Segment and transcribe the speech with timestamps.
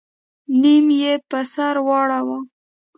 [0.61, 2.39] نيم يې په سر واړوه.